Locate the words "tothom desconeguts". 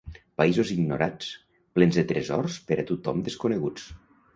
2.95-3.91